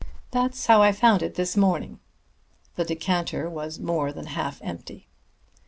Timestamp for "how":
0.65-0.81